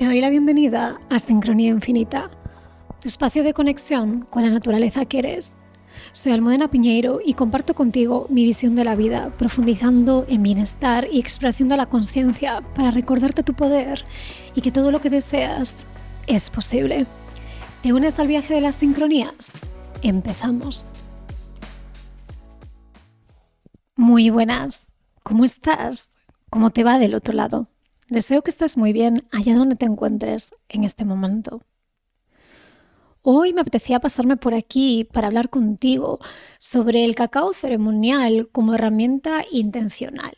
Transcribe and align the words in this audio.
Te 0.00 0.06
doy 0.06 0.22
la 0.22 0.30
bienvenida 0.30 0.98
a 1.10 1.18
Sincronía 1.18 1.68
Infinita, 1.68 2.30
tu 3.02 3.08
espacio 3.08 3.44
de 3.44 3.52
conexión 3.52 4.22
con 4.22 4.42
la 4.42 4.48
naturaleza 4.48 5.04
que 5.04 5.18
eres. 5.18 5.58
Soy 6.12 6.32
Almudena 6.32 6.70
Piñeiro 6.70 7.20
y 7.22 7.34
comparto 7.34 7.74
contigo 7.74 8.26
mi 8.30 8.46
visión 8.46 8.74
de 8.76 8.84
la 8.84 8.96
vida, 8.96 9.30
profundizando 9.36 10.24
en 10.26 10.42
bienestar 10.42 11.06
y 11.12 11.22
de 11.68 11.76
la 11.76 11.84
conciencia 11.84 12.62
para 12.74 12.90
recordarte 12.90 13.42
tu 13.42 13.52
poder 13.52 14.06
y 14.54 14.62
que 14.62 14.72
todo 14.72 14.90
lo 14.90 15.02
que 15.02 15.10
deseas 15.10 15.84
es 16.26 16.48
posible. 16.48 17.04
¿Te 17.82 17.92
unes 17.92 18.18
al 18.18 18.28
viaje 18.28 18.54
de 18.54 18.62
las 18.62 18.76
sincronías? 18.76 19.52
Empezamos. 20.00 20.92
Muy 23.96 24.30
buenas. 24.30 24.86
¿Cómo 25.22 25.44
estás? 25.44 26.08
¿Cómo 26.48 26.70
te 26.70 26.84
va 26.84 26.98
del 26.98 27.14
otro 27.14 27.34
lado? 27.34 27.68
Deseo 28.10 28.42
que 28.42 28.50
estés 28.50 28.76
muy 28.76 28.92
bien 28.92 29.28
allá 29.30 29.54
donde 29.54 29.76
te 29.76 29.86
encuentres 29.86 30.50
en 30.68 30.82
este 30.82 31.04
momento. 31.04 31.60
Hoy 33.22 33.52
me 33.52 33.60
apetecía 33.60 34.00
pasarme 34.00 34.36
por 34.36 34.52
aquí 34.52 35.04
para 35.04 35.28
hablar 35.28 35.48
contigo 35.48 36.18
sobre 36.58 37.04
el 37.04 37.14
cacao 37.14 37.52
ceremonial 37.52 38.48
como 38.50 38.74
herramienta 38.74 39.44
intencional 39.52 40.32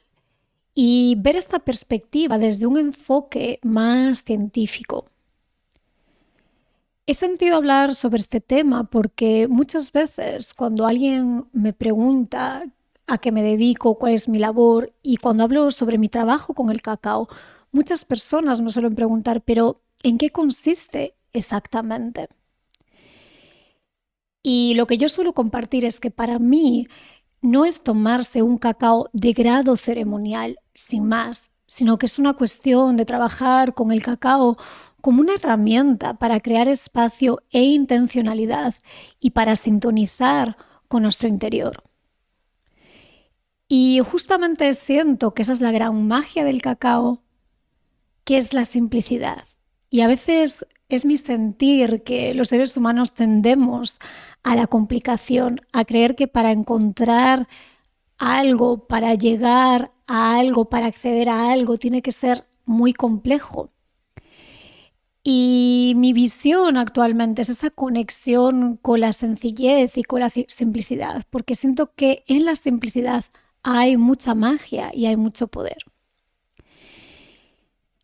y 0.75 1.15
ver 1.19 1.37
esta 1.37 1.61
perspectiva 1.61 2.37
desde 2.37 2.67
un 2.67 2.77
enfoque 2.77 3.59
más 3.63 4.23
científico. 4.23 5.07
He 7.07 7.15
sentido 7.15 7.57
hablar 7.57 7.95
sobre 7.95 8.21
este 8.21 8.41
tema 8.41 8.85
porque 8.85 9.49
muchas 9.49 9.93
veces 9.93 10.53
cuando 10.53 10.85
alguien 10.85 11.47
me 11.53 11.73
pregunta 11.73 12.65
a 13.07 13.19
qué 13.19 13.33
me 13.33 13.43
dedico, 13.43 13.99
cuál 13.99 14.13
es 14.13 14.29
mi 14.29 14.39
labor 14.39 14.93
y 15.03 15.17
cuando 15.17 15.45
hablo 15.45 15.71
sobre 15.71 15.97
mi 15.97 16.09
trabajo 16.09 16.53
con 16.53 16.71
el 16.71 16.83
cacao, 16.83 17.29
Muchas 17.73 18.05
personas 18.05 18.61
me 18.61 18.69
suelen 18.69 18.95
preguntar, 18.95 19.41
pero 19.41 19.81
¿en 20.03 20.19
qué 20.19 20.31
consiste 20.31 21.17
exactamente? 21.33 22.29
Y 24.43 24.75
lo 24.75 24.87
que 24.87 24.99
yo 24.99 25.09
suelo 25.09 25.33
compartir 25.33 25.87
es 25.87 25.99
que 25.99 26.11
para 26.11 26.39
mí 26.39 26.87
no 27.41 27.65
es 27.65 27.83
tomarse 27.83 28.43
un 28.43 28.59
cacao 28.59 29.09
de 29.15 29.33
grado 29.33 29.77
ceremonial 29.77 30.59
sin 30.75 31.07
más, 31.07 31.51
sino 31.67 31.97
que 31.97 32.07
es 32.07 32.19
una 32.19 32.35
cuestión 32.35 32.99
de 32.99 33.07
trabajar 33.07 33.73
con 33.73 33.91
el 33.91 34.03
cacao 34.03 34.59
como 35.01 35.23
una 35.23 35.35
herramienta 35.35 36.15
para 36.15 36.41
crear 36.41 36.69
espacio 36.69 37.43
e 37.51 37.63
intencionalidad 37.63 38.75
y 39.19 39.31
para 39.31 39.57
sintonizar 39.57 40.59
con 40.89 41.03
nuestro 41.03 41.29
interior. 41.29 41.83
Y 43.67 44.01
justamente 44.01 44.75
siento 44.75 45.33
que 45.33 45.43
esa 45.43 45.55
es 45.55 45.63
la 45.63 45.73
gran 45.73 46.07
magia 46.07 46.45
del 46.45 46.61
cacao, 46.61 47.23
qué 48.25 48.37
es 48.37 48.53
la 48.55 48.65
simplicidad. 48.65 49.45
Y 49.91 50.01
a 50.01 50.07
veces 50.07 50.67
es 50.89 51.05
mi 51.05 51.17
sentir 51.17 52.03
que 52.03 52.35
los 52.35 52.49
seres 52.49 52.77
humanos 52.77 53.15
tendemos 53.15 53.99
a 54.43 54.57
la 54.57 54.67
complicación, 54.67 55.61
a 55.73 55.85
creer 55.85 56.17
que 56.17 56.29
para 56.29 56.53
encontrar 56.53 57.49
algo, 58.19 58.87
para 58.87 59.15
llegar 59.15 59.93
a 60.07 60.37
algo, 60.37 60.69
para 60.69 60.87
acceder 60.87 61.29
a 61.29 61.51
algo, 61.53 61.79
tiene 61.79 62.03
que 62.03 62.13
ser 62.13 62.47
muy 62.65 62.93
complejo. 62.93 63.71
Y 65.25 65.95
mi 65.97 66.13
visión 66.13 66.77
actualmente 66.77 67.43
es 67.43 67.49
esa 67.49 67.71
conexión 67.71 68.77
con 68.77 69.01
la 69.01 69.13
sencillez 69.13 69.97
y 69.97 70.03
con 70.03 70.21
la 70.21 70.31
simplicidad, 70.31 71.23
porque 71.31 71.55
siento 71.55 71.95
que 71.95 72.25
en 72.27 72.45
la 72.45 72.57
simplicidad 72.57 73.25
hay 73.63 73.97
mucha 73.97 74.35
magia 74.35 74.91
y 74.93 75.07
hay 75.07 75.17
mucho 75.17 75.47
poder. 75.47 75.92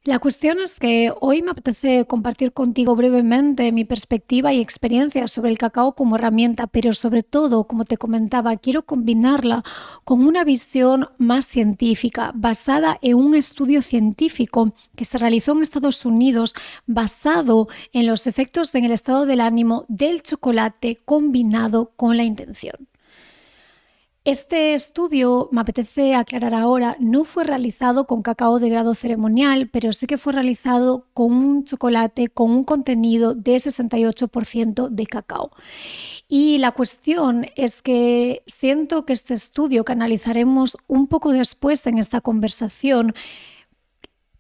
La 0.09 0.21
cuestión 0.21 0.59
es 0.59 0.79
que 0.79 1.13
hoy 1.21 1.43
me 1.43 1.51
apetece 1.51 2.07
compartir 2.07 2.55
contigo 2.55 2.97
brevemente 2.97 3.73
mi 3.73 3.85
perspectiva 3.85 4.55
y 4.55 4.61
experiencia 4.63 5.29
sobre 5.29 5.51
el 5.51 5.59
cacao 5.59 5.95
como 5.95 6.17
herramienta, 6.17 6.67
pero 6.67 6.95
sobre 6.95 7.23
todo, 7.23 7.65
como 7.65 7.85
te 7.85 7.99
comentaba, 7.99 8.57
quiero 8.57 8.87
combinarla 8.87 9.65
con 10.05 10.27
una 10.27 10.45
visión 10.45 11.11
más 11.19 11.47
científica, 11.47 12.33
basada 12.35 12.99
en 13.03 13.17
un 13.17 13.35
estudio 13.35 13.83
científico 13.83 14.73
que 14.97 15.05
se 15.05 15.19
realizó 15.19 15.53
en 15.53 15.61
Estados 15.61 16.07
Unidos, 16.07 16.55
basado 16.87 17.69
en 17.93 18.07
los 18.07 18.27
efectos 18.27 18.75
en 18.75 18.87
el 18.87 18.93
estado 18.93 19.27
del 19.27 19.43
ánimo 19.43 19.85
del 19.89 20.23
chocolate 20.23 20.97
combinado 21.05 21.93
con 21.97 22.17
la 22.17 22.25
intención. 22.25 22.89
Este 24.29 24.75
estudio, 24.75 25.49
me 25.53 25.63
apetece 25.63 26.15
aclarar 26.15 26.53
ahora, 26.53 26.99
no 27.01 27.25
fue 27.25 27.45
realizado 27.45 28.07
con 28.07 28.21
cacao 28.21 28.59
de 28.59 28.69
grado 28.69 28.95
ceremonial, 28.95 29.71
pero 29.73 29.91
sí 29.95 30.07
que 30.07 30.19
fue 30.19 30.35
realizado 30.35 31.07
con 31.15 31.33
un 31.33 31.65
chocolate 31.65 32.29
con 32.29 32.51
un 32.51 32.65
contenido 32.65 33.35
de 33.35 33.57
68% 33.57 34.91
de 34.91 35.07
cacao. 35.07 35.49
Y 36.29 36.59
la 36.59 36.73
cuestión 36.73 37.47
es 37.57 37.81
que 37.81 38.43
siento 38.47 39.07
que 39.07 39.15
este 39.15 39.33
estudio 39.33 39.87
que 39.87 39.93
analizaremos 39.93 40.77
un 40.89 41.07
poco 41.07 41.33
después 41.33 41.87
en 41.87 41.97
esta 41.97 42.21
conversación 42.21 43.15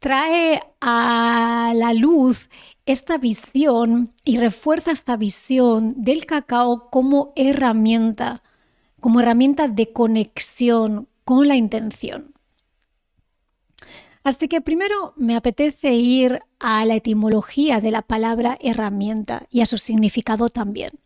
trae 0.01 0.61
a 0.83 1.73
la 1.75 1.95
luz 1.95 2.51
esta 2.85 3.17
visión 3.17 4.13
y 4.23 4.37
refuerza 4.37 4.91
esta 4.91 5.17
visión 5.17 5.95
del 5.97 6.27
cacao 6.27 6.91
como 6.91 7.33
herramienta 7.37 8.43
como 9.01 9.21
herramienta 9.21 9.69
de 9.69 9.93
conexión 9.93 11.09
con 11.25 11.49
la 11.49 11.57
intención. 11.57 12.35
Así 14.25 14.49
que 14.49 14.61
primero 14.61 15.15
me 15.17 15.37
apetece 15.37 15.95
ir 15.95 16.41
a 16.59 16.85
la 16.85 16.97
etimología 16.97 17.81
de 17.81 17.91
la 17.91 18.03
palabra 18.03 18.59
herramienta 18.61 19.47
y 19.51 19.61
a 19.61 19.67
su 19.67 19.79
significado 19.79 20.51
también. 20.51 21.01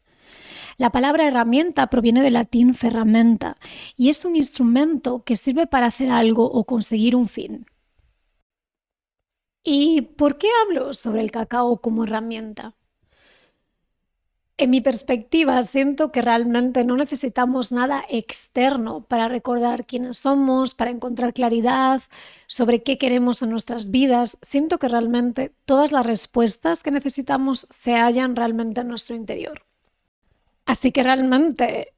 La 0.79 0.91
palabra 0.91 1.29
herramienta 1.29 1.87
proviene 1.89 2.23
del 2.23 2.33
latín 2.33 2.75
ferramenta 2.75 3.57
y 3.97 4.09
es 4.09 4.25
un 4.25 4.37
instrumento 4.37 5.23
que 5.23 5.37
sirve 5.37 5.67
para 5.67 5.87
hacer 5.87 6.11
algo 6.11 6.45
o 6.51 6.65
conseguir 6.65 7.15
un 7.15 7.29
fin. 7.29 7.67
¿Y 9.63 10.03
por 10.03 10.39
qué 10.39 10.49
hablo 10.63 10.93
sobre 10.93 11.21
el 11.21 11.31
cacao 11.31 11.81
como 11.81 12.05
herramienta? 12.05 12.75
En 14.63 14.71
mi 14.71 14.81
perspectiva, 14.81 15.61
siento 15.65 16.13
que 16.13 16.23
realmente 16.23 16.85
no 16.85 16.97
necesitamos 16.97 17.73
nada 17.73 18.05
externo 18.09 19.01
para 19.03 19.27
recordar 19.27 19.85
quiénes 19.85 20.19
somos, 20.19 20.73
para 20.75 20.93
encontrar 20.93 21.35
claridad 21.35 22.01
sobre 22.47 22.85
qué 22.85 22.97
queremos 22.97 23.43
en 23.43 23.51
nuestras 23.51 23.91
vidas. 23.91 24.39
Siento 24.41 24.79
que 24.79 24.87
realmente 24.87 25.51
todas 25.65 25.91
las 25.91 26.07
respuestas 26.07 26.85
que 26.85 26.93
necesitamos 26.93 27.67
se 27.71 27.95
hallan 27.95 28.37
realmente 28.37 28.83
en 28.83 28.87
nuestro 28.87 29.17
interior. 29.17 29.67
Así 30.65 30.93
que 30.93 31.03
realmente 31.03 31.95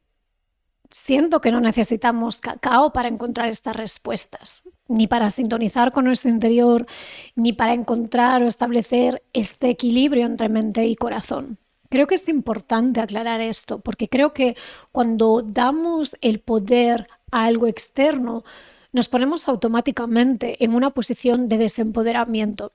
siento 0.90 1.42
que 1.42 1.52
no 1.52 1.60
necesitamos 1.60 2.38
cacao 2.38 2.94
para 2.94 3.10
encontrar 3.10 3.50
estas 3.50 3.76
respuestas, 3.76 4.64
ni 4.88 5.06
para 5.06 5.30
sintonizar 5.30 5.92
con 5.92 6.06
nuestro 6.06 6.30
interior, 6.30 6.86
ni 7.36 7.52
para 7.52 7.74
encontrar 7.74 8.42
o 8.42 8.46
establecer 8.46 9.22
este 9.34 9.68
equilibrio 9.68 10.24
entre 10.24 10.48
mente 10.48 10.86
y 10.86 10.96
corazón. 10.96 11.58
Creo 11.94 12.08
que 12.08 12.16
es 12.16 12.28
importante 12.28 13.00
aclarar 13.00 13.40
esto, 13.40 13.78
porque 13.78 14.08
creo 14.08 14.32
que 14.32 14.56
cuando 14.90 15.42
damos 15.42 16.16
el 16.22 16.40
poder 16.40 17.06
a 17.30 17.44
algo 17.44 17.68
externo, 17.68 18.42
nos 18.90 19.06
ponemos 19.06 19.46
automáticamente 19.46 20.64
en 20.64 20.74
una 20.74 20.90
posición 20.90 21.48
de 21.48 21.56
desempoderamiento. 21.56 22.72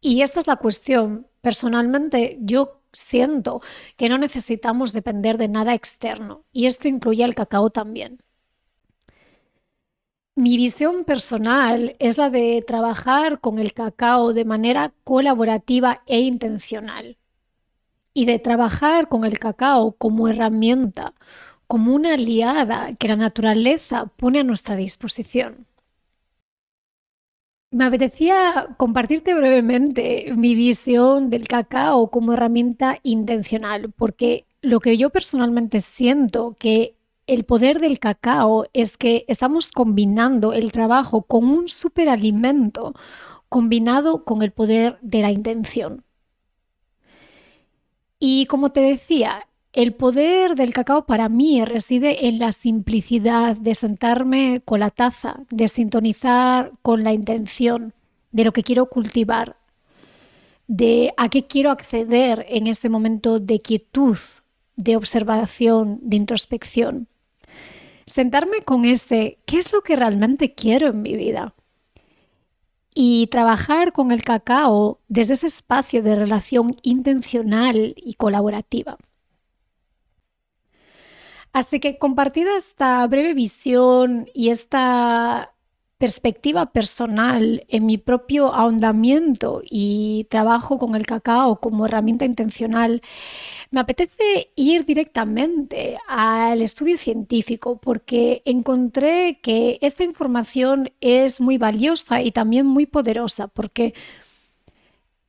Y 0.00 0.22
esta 0.22 0.40
es 0.40 0.48
la 0.48 0.56
cuestión. 0.56 1.28
Personalmente, 1.42 2.38
yo 2.40 2.80
siento 2.92 3.62
que 3.96 4.08
no 4.08 4.18
necesitamos 4.18 4.92
depender 4.92 5.38
de 5.38 5.46
nada 5.46 5.72
externo, 5.72 6.44
y 6.50 6.66
esto 6.66 6.88
incluye 6.88 7.22
el 7.22 7.36
cacao 7.36 7.70
también. 7.70 8.20
Mi 10.34 10.56
visión 10.56 11.04
personal 11.04 11.94
es 12.00 12.18
la 12.18 12.30
de 12.30 12.64
trabajar 12.66 13.38
con 13.38 13.60
el 13.60 13.72
cacao 13.72 14.32
de 14.32 14.44
manera 14.44 14.92
colaborativa 15.04 16.02
e 16.06 16.18
intencional 16.18 17.16
y 18.14 18.26
de 18.26 18.38
trabajar 18.38 19.08
con 19.08 19.24
el 19.24 19.38
cacao 19.38 19.92
como 19.92 20.28
herramienta, 20.28 21.14
como 21.66 21.94
una 21.94 22.14
aliada 22.14 22.90
que 22.98 23.08
la 23.08 23.16
naturaleza 23.16 24.06
pone 24.16 24.40
a 24.40 24.44
nuestra 24.44 24.76
disposición. 24.76 25.66
Me 27.70 27.86
apetecía 27.86 28.68
compartirte 28.76 29.34
brevemente 29.34 30.34
mi 30.36 30.54
visión 30.54 31.30
del 31.30 31.48
cacao 31.48 32.10
como 32.10 32.34
herramienta 32.34 32.98
intencional, 33.02 33.90
porque 33.92 34.44
lo 34.60 34.78
que 34.80 34.98
yo 34.98 35.08
personalmente 35.08 35.80
siento 35.80 36.54
que 36.58 36.96
el 37.26 37.44
poder 37.44 37.80
del 37.80 37.98
cacao 37.98 38.66
es 38.74 38.98
que 38.98 39.24
estamos 39.28 39.70
combinando 39.70 40.52
el 40.52 40.70
trabajo 40.72 41.22
con 41.22 41.44
un 41.44 41.68
superalimento 41.68 42.94
combinado 43.48 44.24
con 44.24 44.42
el 44.42 44.52
poder 44.52 44.98
de 45.02 45.22
la 45.22 45.30
intención. 45.30 46.04
Y 48.24 48.46
como 48.46 48.70
te 48.70 48.80
decía, 48.80 49.48
el 49.72 49.94
poder 49.94 50.54
del 50.54 50.72
cacao 50.72 51.06
para 51.06 51.28
mí 51.28 51.64
reside 51.64 52.28
en 52.28 52.38
la 52.38 52.52
simplicidad 52.52 53.56
de 53.56 53.74
sentarme 53.74 54.62
con 54.64 54.78
la 54.78 54.90
taza, 54.90 55.40
de 55.50 55.66
sintonizar 55.66 56.70
con 56.82 57.02
la 57.02 57.12
intención 57.12 57.94
de 58.30 58.44
lo 58.44 58.52
que 58.52 58.62
quiero 58.62 58.86
cultivar. 58.86 59.56
de 60.68 61.12
a 61.16 61.28
qué 61.30 61.48
quiero 61.48 61.70
acceder 61.72 62.46
en 62.48 62.68
este 62.68 62.88
momento 62.88 63.40
de 63.40 63.60
quietud, 63.60 64.16
de 64.76 64.96
observación, 64.96 65.98
de 66.00 66.16
introspección. 66.16 67.08
Sentarme 68.06 68.62
con 68.62 68.84
ese, 68.84 69.38
¿qué 69.46 69.58
es 69.58 69.72
lo 69.72 69.82
que 69.82 69.96
realmente 69.96 70.54
quiero 70.54 70.86
en 70.90 71.02
mi 71.02 71.16
vida? 71.16 71.54
Y 72.94 73.28
trabajar 73.28 73.92
con 73.92 74.12
el 74.12 74.22
cacao 74.22 75.00
desde 75.08 75.34
ese 75.34 75.46
espacio 75.46 76.02
de 76.02 76.14
relación 76.14 76.76
intencional 76.82 77.94
y 77.96 78.14
colaborativa. 78.14 78.98
Así 81.52 81.80
que 81.80 81.98
compartida 81.98 82.56
esta 82.56 83.06
breve 83.06 83.34
visión 83.34 84.26
y 84.34 84.48
esta 84.50 85.51
perspectiva 86.02 86.66
personal 86.72 87.64
en 87.68 87.86
mi 87.86 87.96
propio 87.96 88.52
ahondamiento 88.52 89.62
y 89.64 90.26
trabajo 90.30 90.76
con 90.76 90.96
el 90.96 91.06
cacao 91.06 91.60
como 91.60 91.86
herramienta 91.86 92.24
intencional, 92.24 93.02
me 93.70 93.78
apetece 93.78 94.50
ir 94.56 94.84
directamente 94.84 95.98
al 96.08 96.60
estudio 96.60 96.98
científico 96.98 97.78
porque 97.80 98.42
encontré 98.44 99.38
que 99.44 99.78
esta 99.80 100.02
información 100.02 100.90
es 101.00 101.40
muy 101.40 101.56
valiosa 101.56 102.20
y 102.20 102.32
también 102.32 102.66
muy 102.66 102.86
poderosa 102.86 103.46
porque 103.46 103.94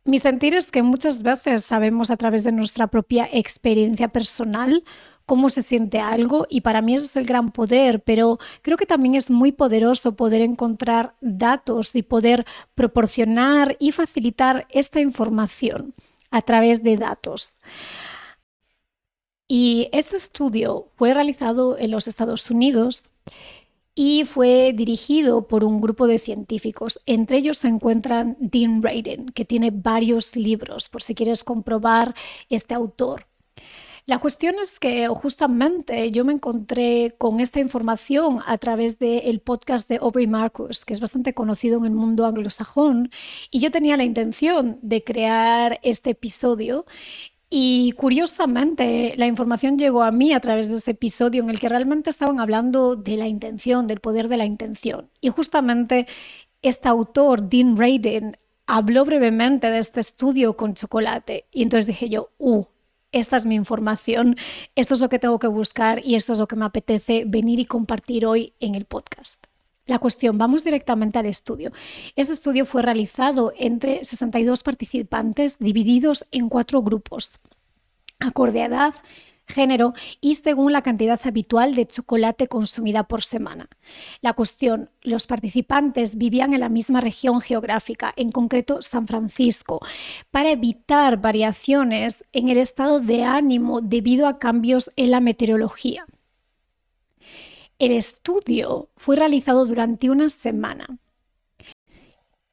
mi 0.05 0.17
sentir 0.17 0.55
es 0.55 0.71
que 0.71 0.81
muchas 0.81 1.21
veces 1.21 1.63
sabemos 1.63 2.09
a 2.09 2.17
través 2.17 2.43
de 2.43 2.51
nuestra 2.51 2.87
propia 2.87 3.29
experiencia 3.31 4.07
personal 4.07 4.83
cómo 5.25 5.49
se 5.49 5.61
siente 5.61 5.99
algo 5.99 6.45
y 6.49 6.61
para 6.61 6.81
mí 6.81 6.95
ese 6.95 7.05
es 7.05 7.15
el 7.15 7.25
gran 7.25 7.51
poder, 7.51 8.01
pero 8.01 8.39
creo 8.61 8.77
que 8.77 8.85
también 8.85 9.15
es 9.15 9.29
muy 9.29 9.51
poderoso 9.51 10.15
poder 10.15 10.41
encontrar 10.41 11.13
datos 11.21 11.95
y 11.95 12.03
poder 12.03 12.45
proporcionar 12.75 13.75
y 13.79 13.91
facilitar 13.91 14.67
esta 14.69 14.99
información 14.99 15.93
a 16.31 16.41
través 16.41 16.83
de 16.83 16.97
datos. 16.97 17.55
Y 19.47 19.89
este 19.91 20.17
estudio 20.17 20.87
fue 20.95 21.13
realizado 21.13 21.77
en 21.77 21.91
los 21.91 22.07
Estados 22.07 22.49
Unidos 22.49 23.11
y 23.95 24.25
fue 24.25 24.73
dirigido 24.73 25.47
por 25.47 25.63
un 25.63 25.79
grupo 25.79 26.07
de 26.07 26.17
científicos. 26.17 26.99
Entre 27.05 27.37
ellos 27.37 27.59
se 27.59 27.67
encuentran 27.67 28.35
Dean 28.39 28.81
Radin, 28.81 29.27
que 29.27 29.45
tiene 29.45 29.71
varios 29.71 30.35
libros, 30.35 30.89
por 30.89 31.03
si 31.03 31.13
quieres 31.13 31.43
comprobar 31.43 32.15
este 32.49 32.73
autor. 32.73 33.27
La 34.05 34.19
cuestión 34.19 34.55
es 34.61 34.79
que 34.79 35.07
justamente 35.07 36.11
yo 36.11 36.25
me 36.25 36.33
encontré 36.33 37.15
con 37.17 37.39
esta 37.39 37.61
información 37.61 38.39
a 38.45 38.57
través 38.57 38.99
del 38.99 39.39
podcast 39.39 39.87
de 39.87 39.95
Aubrey 39.95 40.27
Marcus, 40.27 40.83
que 40.83 40.91
es 40.91 40.99
bastante 40.99 41.33
conocido 41.33 41.77
en 41.77 41.85
el 41.85 41.91
mundo 41.91 42.25
anglosajón, 42.25 43.11
y 43.49 43.61
yo 43.61 43.71
tenía 43.71 43.95
la 43.95 44.03
intención 44.03 44.77
de 44.81 45.05
crear 45.05 45.79
este 45.83 46.09
episodio 46.09 46.85
y 47.55 47.91
curiosamente, 47.91 49.13
la 49.15 49.27
información 49.27 49.77
llegó 49.77 50.01
a 50.01 50.11
mí 50.11 50.33
a 50.33 50.39
través 50.39 50.69
de 50.69 50.75
ese 50.75 50.91
episodio 50.91 51.43
en 51.43 51.51
el 51.51 51.59
que 51.59 51.69
realmente 51.69 52.09
estaban 52.09 52.39
hablando 52.39 52.95
de 52.95 53.15
la 53.15 53.27
intención, 53.27 53.85
del 53.85 53.99
poder 53.99 54.27
de 54.27 54.37
la 54.37 54.45
intención. 54.45 55.11
Y 55.21 55.29
justamente 55.29 56.07
este 56.63 56.89
autor, 56.89 57.47
Dean 57.47 57.77
Radin, 57.77 58.37
habló 58.65 59.05
brevemente 59.05 59.69
de 59.69 59.77
este 59.77 59.99
estudio 59.99 60.57
con 60.57 60.73
chocolate. 60.73 61.45
Y 61.51 61.61
entonces 61.61 61.85
dije 61.85 62.09
yo, 62.09 62.31
uh, 62.39 62.65
esta 63.13 63.37
es 63.37 63.45
mi 63.45 63.55
información, 63.55 64.35
esto 64.75 64.95
es 64.95 65.01
lo 65.01 65.07
que 65.07 65.19
tengo 65.19 65.39
que 65.39 65.47
buscar 65.47 66.05
y 66.05 66.15
esto 66.15 66.33
es 66.33 66.39
lo 66.39 66.47
que 66.47 66.57
me 66.57 66.65
apetece 66.65 67.23
venir 67.25 67.59
y 67.59 67.65
compartir 67.65 68.25
hoy 68.25 68.53
en 68.59 68.75
el 68.75 68.83
podcast. 68.85 69.45
La 69.85 69.99
cuestión, 69.99 70.37
vamos 70.37 70.63
directamente 70.63 71.19
al 71.19 71.25
estudio. 71.25 71.71
Este 72.15 72.33
estudio 72.33 72.65
fue 72.65 72.81
realizado 72.81 73.53
entre 73.57 74.03
62 74.03 74.63
participantes 74.63 75.59
divididos 75.59 76.25
en 76.31 76.49
cuatro 76.49 76.81
grupos, 76.81 77.39
acorde 78.19 78.61
a 78.61 78.65
edad, 78.65 78.93
género 79.47 79.93
y 80.21 80.35
según 80.35 80.73
la 80.73 80.81
cantidad 80.81 81.19
habitual 81.23 81.75
de 81.75 81.87
chocolate 81.87 82.47
consumida 82.47 83.03
por 83.03 83.23
semana. 83.23 83.69
La 84.21 84.33
cuestión, 84.33 84.89
los 85.01 85.27
participantes 85.27 86.17
vivían 86.17 86.53
en 86.53 86.61
la 86.61 86.69
misma 86.69 87.01
región 87.01 87.41
geográfica, 87.41 88.13
en 88.15 88.31
concreto 88.31 88.81
San 88.81 89.05
Francisco, 89.05 89.79
para 90.31 90.51
evitar 90.51 91.21
variaciones 91.21 92.23
en 92.31 92.49
el 92.49 92.57
estado 92.57 92.99
de 92.99 93.23
ánimo 93.23 93.81
debido 93.81 94.27
a 94.27 94.39
cambios 94.39 94.91
en 94.95 95.11
la 95.11 95.19
meteorología. 95.19 96.05
El 97.79 97.91
estudio 97.91 98.89
fue 98.95 99.15
realizado 99.15 99.65
durante 99.65 100.09
una 100.09 100.29
semana 100.29 100.99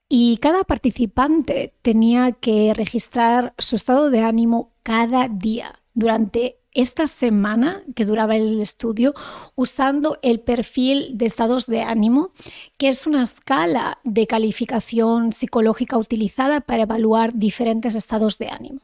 y 0.08 0.38
cada 0.38 0.64
participante 0.64 1.72
tenía 1.82 2.32
que 2.32 2.74
registrar 2.74 3.54
su 3.58 3.76
estado 3.76 4.10
de 4.10 4.20
ánimo 4.20 4.72
cada 4.82 5.28
día 5.28 5.80
durante 5.94 6.59
esta 6.72 7.06
semana 7.06 7.82
que 7.94 8.04
duraba 8.04 8.36
el 8.36 8.60
estudio 8.60 9.14
usando 9.56 10.18
el 10.22 10.40
perfil 10.40 11.18
de 11.18 11.26
estados 11.26 11.66
de 11.66 11.82
ánimo, 11.82 12.32
que 12.76 12.88
es 12.88 13.06
una 13.06 13.22
escala 13.22 13.98
de 14.04 14.26
calificación 14.26 15.32
psicológica 15.32 15.98
utilizada 15.98 16.60
para 16.60 16.84
evaluar 16.84 17.34
diferentes 17.34 17.94
estados 17.94 18.38
de 18.38 18.48
ánimo. 18.48 18.80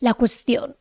La 0.00 0.14
cuestión, 0.14 0.76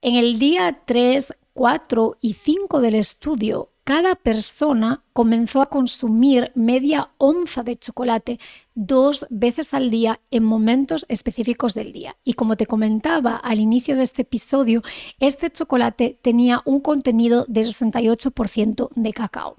en 0.00 0.16
el 0.16 0.38
día 0.38 0.82
3, 0.84 1.34
4 1.52 2.16
y 2.20 2.32
5 2.32 2.80
del 2.80 2.94
estudio, 2.96 3.70
cada 3.88 4.16
persona 4.16 5.02
comenzó 5.14 5.62
a 5.62 5.70
consumir 5.70 6.52
media 6.54 7.12
onza 7.16 7.62
de 7.62 7.78
chocolate 7.78 8.38
dos 8.74 9.26
veces 9.30 9.72
al 9.72 9.90
día 9.90 10.20
en 10.30 10.44
momentos 10.44 11.06
específicos 11.08 11.72
del 11.72 11.94
día. 11.94 12.14
Y 12.22 12.34
como 12.34 12.58
te 12.58 12.66
comentaba 12.66 13.36
al 13.36 13.60
inicio 13.60 13.96
de 13.96 14.02
este 14.02 14.22
episodio, 14.22 14.82
este 15.20 15.50
chocolate 15.50 16.18
tenía 16.20 16.60
un 16.66 16.80
contenido 16.80 17.46
de 17.48 17.62
68% 17.62 18.90
de 18.94 19.12
cacao. 19.14 19.56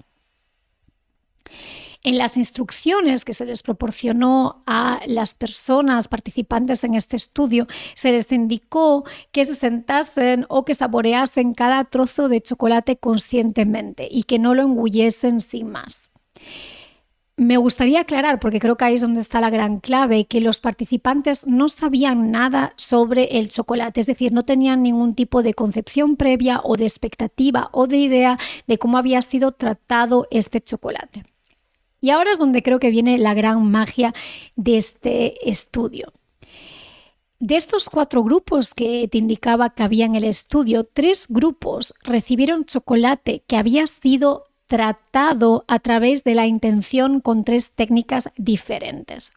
En 2.02 2.16
las 2.16 2.38
instrucciones 2.38 3.26
que 3.26 3.34
se 3.34 3.44
les 3.44 3.62
proporcionó 3.62 4.62
a 4.66 5.00
las 5.06 5.34
personas 5.34 6.08
participantes 6.08 6.82
en 6.82 6.94
este 6.94 7.16
estudio, 7.16 7.66
se 7.94 8.10
les 8.10 8.32
indicó 8.32 9.04
que 9.32 9.44
se 9.44 9.54
sentasen 9.54 10.46
o 10.48 10.64
que 10.64 10.74
saboreasen 10.74 11.52
cada 11.52 11.84
trozo 11.84 12.30
de 12.30 12.40
chocolate 12.40 12.96
conscientemente 12.96 14.08
y 14.10 14.22
que 14.22 14.38
no 14.38 14.54
lo 14.54 14.62
engullesen 14.62 15.42
sin 15.42 15.70
más. 15.70 16.10
Me 17.36 17.58
gustaría 17.58 18.00
aclarar, 18.00 18.38
porque 18.38 18.60
creo 18.60 18.76
que 18.76 18.84
ahí 18.84 18.94
es 18.94 19.00
donde 19.02 19.20
está 19.20 19.40
la 19.40 19.50
gran 19.50 19.80
clave, 19.80 20.26
que 20.26 20.40
los 20.40 20.60
participantes 20.60 21.46
no 21.46 21.68
sabían 21.68 22.30
nada 22.30 22.72
sobre 22.76 23.38
el 23.38 23.48
chocolate, 23.48 24.00
es 24.00 24.06
decir, 24.06 24.32
no 24.32 24.44
tenían 24.44 24.82
ningún 24.82 25.14
tipo 25.14 25.42
de 25.42 25.54
concepción 25.54 26.16
previa 26.16 26.60
o 26.64 26.76
de 26.76 26.84
expectativa 26.84 27.68
o 27.72 27.86
de 27.86 27.96
idea 27.96 28.38
de 28.66 28.78
cómo 28.78 28.98
había 28.98 29.22
sido 29.22 29.52
tratado 29.52 30.26
este 30.30 30.60
chocolate. 30.62 31.24
Y 32.00 32.10
ahora 32.10 32.32
es 32.32 32.38
donde 32.38 32.62
creo 32.62 32.78
que 32.78 32.90
viene 32.90 33.18
la 33.18 33.34
gran 33.34 33.70
magia 33.70 34.14
de 34.56 34.76
este 34.76 35.50
estudio. 35.50 36.12
De 37.38 37.56
estos 37.56 37.88
cuatro 37.88 38.22
grupos 38.22 38.74
que 38.74 39.08
te 39.08 39.18
indicaba 39.18 39.70
que 39.70 39.82
había 39.82 40.04
en 40.04 40.14
el 40.14 40.24
estudio, 40.24 40.84
tres 40.84 41.26
grupos 41.28 41.94
recibieron 42.02 42.66
chocolate 42.66 43.42
que 43.46 43.56
había 43.56 43.86
sido 43.86 44.44
tratado 44.66 45.64
a 45.66 45.78
través 45.78 46.22
de 46.22 46.34
la 46.34 46.46
intención 46.46 47.20
con 47.20 47.44
tres 47.44 47.72
técnicas 47.72 48.28
diferentes. 48.36 49.32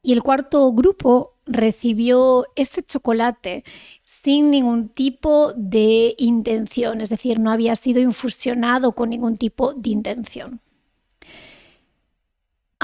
Y 0.00 0.12
el 0.12 0.22
cuarto 0.22 0.72
grupo 0.72 1.34
recibió 1.44 2.46
este 2.56 2.82
chocolate 2.82 3.64
sin 4.04 4.50
ningún 4.50 4.88
tipo 4.88 5.52
de 5.54 6.14
intención, 6.16 7.00
es 7.00 7.10
decir, 7.10 7.38
no 7.38 7.50
había 7.50 7.76
sido 7.76 8.00
infusionado 8.00 8.92
con 8.92 9.10
ningún 9.10 9.36
tipo 9.36 9.74
de 9.74 9.90
intención. 9.90 10.60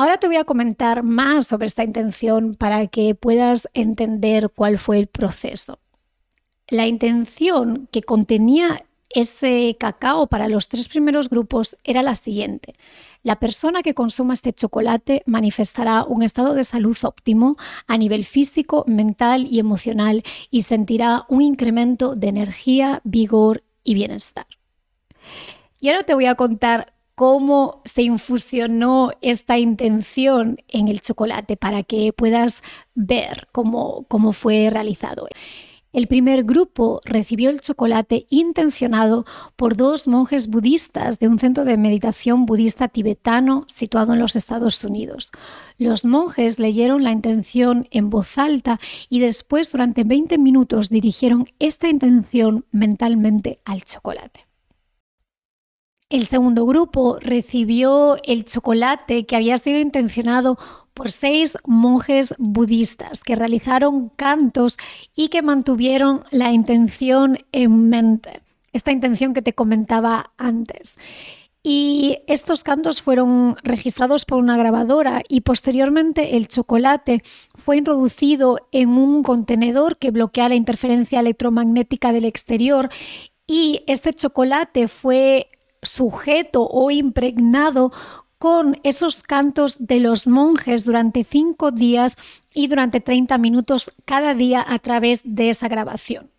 Ahora 0.04 0.18
te 0.18 0.26
voy 0.26 0.36
a 0.36 0.44
comentar 0.44 1.02
más 1.02 1.46
sobre 1.46 1.66
esta 1.66 1.82
intención 1.82 2.56
para 2.56 2.88
que 2.88 3.14
puedas 3.14 3.70
entender 3.72 4.50
cuál 4.54 4.78
fue 4.78 4.98
el 4.98 5.06
proceso. 5.06 5.78
La 6.68 6.86
intención 6.86 7.88
que 7.90 8.02
contenía 8.02 8.84
ese 9.08 9.74
cacao 9.80 10.26
para 10.26 10.50
los 10.50 10.68
tres 10.68 10.90
primeros 10.90 11.30
grupos 11.30 11.78
era 11.84 12.02
la 12.02 12.16
siguiente. 12.16 12.74
La 13.22 13.40
persona 13.40 13.80
que 13.80 13.94
consuma 13.94 14.34
este 14.34 14.52
chocolate 14.52 15.22
manifestará 15.24 16.04
un 16.04 16.22
estado 16.22 16.52
de 16.52 16.64
salud 16.64 16.98
óptimo 17.02 17.56
a 17.86 17.96
nivel 17.96 18.26
físico, 18.26 18.84
mental 18.86 19.46
y 19.48 19.58
emocional 19.58 20.22
y 20.50 20.64
sentirá 20.64 21.24
un 21.30 21.40
incremento 21.40 22.14
de 22.14 22.28
energía, 22.28 23.00
vigor 23.04 23.62
y 23.82 23.94
bienestar. 23.94 24.44
Y 25.80 25.88
ahora 25.88 26.02
te 26.02 26.12
voy 26.12 26.26
a 26.26 26.34
contar 26.34 26.93
cómo 27.14 27.82
se 27.84 28.02
infusionó 28.02 29.10
esta 29.20 29.58
intención 29.58 30.58
en 30.68 30.88
el 30.88 31.00
chocolate 31.00 31.56
para 31.56 31.82
que 31.82 32.12
puedas 32.12 32.62
ver 32.94 33.48
cómo, 33.52 34.06
cómo 34.08 34.32
fue 34.32 34.68
realizado. 34.70 35.28
El 35.94 36.08
primer 36.08 36.42
grupo 36.42 37.00
recibió 37.04 37.50
el 37.50 37.60
chocolate 37.60 38.26
intencionado 38.28 39.24
por 39.54 39.76
dos 39.76 40.08
monjes 40.08 40.48
budistas 40.48 41.20
de 41.20 41.28
un 41.28 41.38
centro 41.38 41.64
de 41.64 41.76
meditación 41.76 42.46
budista 42.46 42.88
tibetano 42.88 43.64
situado 43.68 44.12
en 44.12 44.18
los 44.18 44.34
Estados 44.34 44.82
Unidos. 44.82 45.30
Los 45.78 46.04
monjes 46.04 46.58
leyeron 46.58 47.04
la 47.04 47.12
intención 47.12 47.86
en 47.92 48.10
voz 48.10 48.38
alta 48.38 48.80
y 49.08 49.20
después 49.20 49.70
durante 49.70 50.02
20 50.02 50.36
minutos 50.36 50.90
dirigieron 50.90 51.46
esta 51.60 51.88
intención 51.88 52.66
mentalmente 52.72 53.60
al 53.64 53.84
chocolate. 53.84 54.53
El 56.14 56.26
segundo 56.26 56.64
grupo 56.64 57.18
recibió 57.20 58.18
el 58.22 58.44
chocolate 58.44 59.26
que 59.26 59.34
había 59.34 59.58
sido 59.58 59.80
intencionado 59.80 60.56
por 60.94 61.10
seis 61.10 61.58
monjes 61.66 62.36
budistas 62.38 63.20
que 63.24 63.34
realizaron 63.34 64.10
cantos 64.10 64.76
y 65.16 65.26
que 65.26 65.42
mantuvieron 65.42 66.22
la 66.30 66.52
intención 66.52 67.40
en 67.50 67.88
mente, 67.88 68.42
esta 68.72 68.92
intención 68.92 69.34
que 69.34 69.42
te 69.42 69.54
comentaba 69.54 70.30
antes. 70.38 70.96
Y 71.64 72.18
estos 72.28 72.62
cantos 72.62 73.02
fueron 73.02 73.56
registrados 73.64 74.24
por 74.24 74.38
una 74.38 74.56
grabadora 74.56 75.20
y 75.28 75.40
posteriormente 75.40 76.36
el 76.36 76.46
chocolate 76.46 77.24
fue 77.56 77.78
introducido 77.78 78.68
en 78.70 78.90
un 78.90 79.24
contenedor 79.24 79.96
que 79.96 80.12
bloquea 80.12 80.48
la 80.48 80.54
interferencia 80.54 81.18
electromagnética 81.18 82.12
del 82.12 82.26
exterior 82.26 82.88
y 83.48 83.82
este 83.88 84.12
chocolate 84.12 84.86
fue 84.86 85.48
sujeto 85.84 86.66
o 86.66 86.90
impregnado 86.90 87.92
con 88.38 88.78
esos 88.82 89.22
cantos 89.22 89.76
de 89.80 90.00
los 90.00 90.26
monjes 90.26 90.84
durante 90.84 91.24
cinco 91.24 91.70
días 91.70 92.16
y 92.52 92.68
durante 92.68 93.00
30 93.00 93.38
minutos 93.38 93.90
cada 94.04 94.34
día 94.34 94.64
a 94.66 94.78
través 94.78 95.22
de 95.24 95.48
esa 95.48 95.68
grabación. 95.68 96.30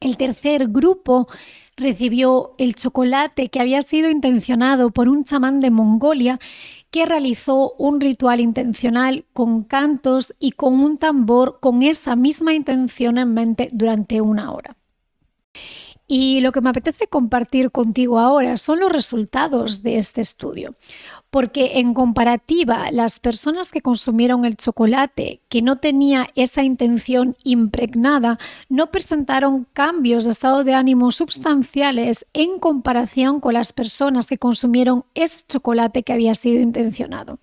El 0.00 0.16
tercer 0.16 0.68
grupo 0.68 1.28
recibió 1.76 2.54
el 2.58 2.74
chocolate 2.74 3.48
que 3.48 3.60
había 3.60 3.82
sido 3.82 4.10
intencionado 4.10 4.90
por 4.90 5.08
un 5.08 5.24
chamán 5.24 5.60
de 5.60 5.70
Mongolia 5.70 6.40
que 6.90 7.06
realizó 7.06 7.72
un 7.78 8.00
ritual 8.00 8.40
intencional 8.40 9.24
con 9.32 9.62
cantos 9.62 10.34
y 10.38 10.52
con 10.52 10.74
un 10.74 10.96
tambor 10.98 11.58
con 11.60 11.82
esa 11.82 12.16
misma 12.16 12.54
intención 12.54 13.18
en 13.18 13.34
mente 13.34 13.68
durante 13.72 14.20
una 14.20 14.52
hora. 14.52 14.76
Y 16.08 16.40
lo 16.40 16.52
que 16.52 16.60
me 16.60 16.70
apetece 16.70 17.08
compartir 17.08 17.72
contigo 17.72 18.20
ahora 18.20 18.56
son 18.58 18.78
los 18.78 18.92
resultados 18.92 19.82
de 19.82 19.96
este 19.96 20.20
estudio, 20.20 20.76
porque 21.30 21.80
en 21.80 21.94
comparativa 21.94 22.92
las 22.92 23.18
personas 23.18 23.72
que 23.72 23.80
consumieron 23.80 24.44
el 24.44 24.56
chocolate 24.56 25.40
que 25.48 25.62
no 25.62 25.78
tenía 25.78 26.28
esa 26.36 26.62
intención 26.62 27.36
impregnada 27.42 28.38
no 28.68 28.92
presentaron 28.92 29.66
cambios 29.72 30.24
de 30.24 30.30
estado 30.30 30.62
de 30.62 30.74
ánimo 30.74 31.10
sustanciales 31.10 32.24
en 32.32 32.60
comparación 32.60 33.40
con 33.40 33.54
las 33.54 33.72
personas 33.72 34.28
que 34.28 34.38
consumieron 34.38 35.04
ese 35.14 35.44
chocolate 35.48 36.04
que 36.04 36.12
había 36.12 36.36
sido 36.36 36.60
intencionado 36.60 37.40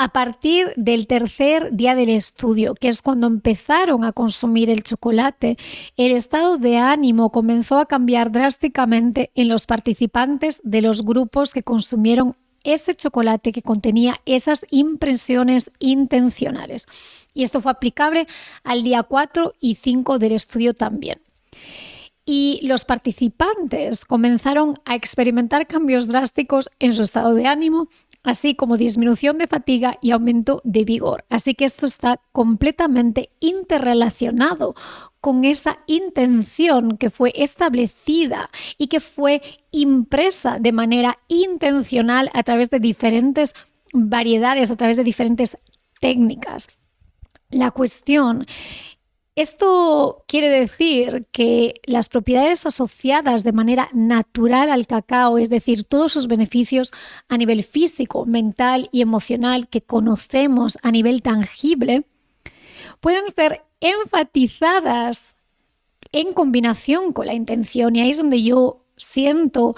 a 0.00 0.08
partir 0.08 0.72
del 0.76 1.06
tercer 1.06 1.76
día 1.76 1.94
del 1.94 2.08
estudio, 2.08 2.74
que 2.74 2.88
es 2.88 3.02
cuando 3.02 3.26
empezaron 3.26 4.02
a 4.02 4.12
consumir 4.12 4.70
el 4.70 4.82
chocolate, 4.82 5.58
el 5.98 6.12
estado 6.12 6.56
de 6.56 6.78
ánimo 6.78 7.30
comenzó 7.30 7.76
a 7.76 7.84
cambiar 7.84 8.32
drásticamente 8.32 9.30
en 9.34 9.50
los 9.50 9.66
participantes 9.66 10.62
de 10.64 10.80
los 10.80 11.04
grupos 11.04 11.52
que 11.52 11.62
consumieron 11.62 12.34
ese 12.64 12.94
chocolate 12.94 13.52
que 13.52 13.60
contenía 13.60 14.16
esas 14.24 14.64
impresiones 14.70 15.70
intencionales. 15.80 16.86
Y 17.34 17.42
esto 17.42 17.60
fue 17.60 17.72
aplicable 17.72 18.26
al 18.64 18.82
día 18.82 19.02
4 19.02 19.52
y 19.60 19.74
5 19.74 20.18
del 20.18 20.32
estudio 20.32 20.72
también. 20.72 21.18
Y 22.24 22.60
los 22.62 22.86
participantes 22.86 24.06
comenzaron 24.06 24.78
a 24.86 24.94
experimentar 24.94 25.66
cambios 25.66 26.08
drásticos 26.08 26.70
en 26.78 26.94
su 26.94 27.02
estado 27.02 27.34
de 27.34 27.46
ánimo, 27.46 27.88
así 28.22 28.54
como 28.54 28.76
disminución 28.76 29.38
de 29.38 29.46
fatiga 29.46 29.98
y 30.00 30.10
aumento 30.10 30.60
de 30.64 30.84
vigor. 30.84 31.24
Así 31.28 31.54
que 31.54 31.64
esto 31.64 31.86
está 31.86 32.20
completamente 32.32 33.30
interrelacionado 33.40 34.74
con 35.20 35.44
esa 35.44 35.78
intención 35.86 36.96
que 36.96 37.10
fue 37.10 37.32
establecida 37.36 38.50
y 38.78 38.88
que 38.88 39.00
fue 39.00 39.42
impresa 39.70 40.58
de 40.58 40.72
manera 40.72 41.16
intencional 41.28 42.30
a 42.32 42.42
través 42.42 42.70
de 42.70 42.80
diferentes 42.80 43.54
variedades, 43.92 44.70
a 44.70 44.76
través 44.76 44.96
de 44.96 45.04
diferentes 45.04 45.56
técnicas. 46.00 46.68
La 47.50 47.70
cuestión 47.70 48.46
esto 49.40 50.24
quiere 50.26 50.48
decir 50.48 51.26
que 51.32 51.74
las 51.84 52.08
propiedades 52.08 52.66
asociadas 52.66 53.44
de 53.44 53.52
manera 53.52 53.88
natural 53.92 54.70
al 54.70 54.86
cacao, 54.86 55.38
es 55.38 55.50
decir, 55.50 55.84
todos 55.84 56.12
sus 56.12 56.26
beneficios 56.26 56.92
a 57.28 57.36
nivel 57.36 57.64
físico, 57.64 58.26
mental 58.26 58.88
y 58.92 59.02
emocional 59.02 59.68
que 59.68 59.82
conocemos 59.82 60.78
a 60.82 60.90
nivel 60.90 61.22
tangible, 61.22 62.06
pueden 63.00 63.30
ser 63.30 63.62
enfatizadas 63.80 65.34
en 66.12 66.32
combinación 66.32 67.12
con 67.12 67.26
la 67.26 67.34
intención. 67.34 67.96
Y 67.96 68.00
ahí 68.00 68.10
es 68.10 68.18
donde 68.18 68.42
yo 68.42 68.84
siento 68.96 69.74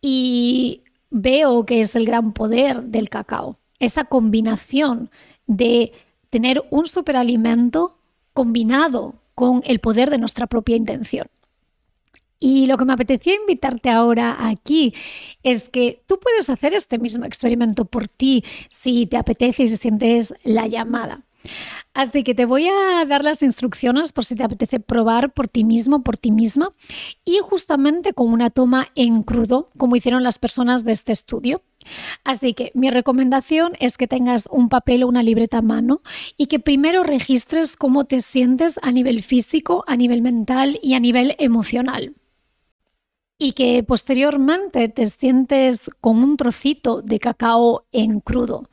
y 0.00 0.82
veo 1.10 1.66
que 1.66 1.80
es 1.80 1.94
el 1.94 2.06
gran 2.06 2.32
poder 2.32 2.84
del 2.84 3.08
cacao. 3.08 3.56
Esa 3.78 4.04
combinación 4.04 5.10
de 5.46 5.92
tener 6.30 6.64
un 6.70 6.86
superalimento 6.86 7.98
combinado 8.32 9.14
con 9.34 9.62
el 9.64 9.80
poder 9.80 10.10
de 10.10 10.18
nuestra 10.18 10.46
propia 10.46 10.76
intención. 10.76 11.28
Y 12.38 12.66
lo 12.66 12.76
que 12.76 12.84
me 12.84 12.92
apetecía 12.92 13.36
invitarte 13.36 13.88
ahora 13.88 14.48
aquí 14.48 14.94
es 15.44 15.68
que 15.68 16.02
tú 16.06 16.18
puedes 16.18 16.50
hacer 16.50 16.74
este 16.74 16.98
mismo 16.98 17.24
experimento 17.24 17.84
por 17.84 18.08
ti 18.08 18.44
si 18.68 19.06
te 19.06 19.16
apetece 19.16 19.62
y 19.62 19.68
si 19.68 19.76
sientes 19.76 20.34
la 20.42 20.66
llamada. 20.66 21.20
Así 21.94 22.24
que 22.24 22.34
te 22.34 22.46
voy 22.46 22.68
a 22.68 23.04
dar 23.04 23.22
las 23.22 23.42
instrucciones 23.42 24.12
por 24.12 24.24
si 24.24 24.34
te 24.34 24.44
apetece 24.44 24.80
probar 24.80 25.32
por 25.34 25.48
ti 25.48 25.62
mismo, 25.62 26.02
por 26.02 26.16
ti 26.16 26.30
misma, 26.30 26.70
y 27.24 27.38
justamente 27.42 28.14
con 28.14 28.32
una 28.32 28.48
toma 28.48 28.88
en 28.94 29.22
crudo, 29.22 29.68
como 29.76 29.96
hicieron 29.96 30.22
las 30.22 30.38
personas 30.38 30.84
de 30.84 30.92
este 30.92 31.12
estudio. 31.12 31.62
Así 32.24 32.54
que 32.54 32.70
mi 32.74 32.90
recomendación 32.90 33.72
es 33.78 33.98
que 33.98 34.08
tengas 34.08 34.48
un 34.50 34.68
papel 34.68 35.02
o 35.02 35.08
una 35.08 35.22
libreta 35.22 35.58
a 35.58 35.62
mano 35.62 36.00
y 36.36 36.46
que 36.46 36.60
primero 36.60 37.02
registres 37.02 37.76
cómo 37.76 38.04
te 38.04 38.20
sientes 38.20 38.78
a 38.82 38.90
nivel 38.90 39.22
físico, 39.22 39.84
a 39.86 39.96
nivel 39.96 40.22
mental 40.22 40.78
y 40.82 40.94
a 40.94 41.00
nivel 41.00 41.34
emocional. 41.38 42.14
Y 43.38 43.52
que 43.52 43.82
posteriormente 43.82 44.88
te 44.88 45.04
sientes 45.06 45.90
con 46.00 46.22
un 46.22 46.36
trocito 46.36 47.02
de 47.02 47.18
cacao 47.18 47.84
en 47.90 48.20
crudo. 48.20 48.68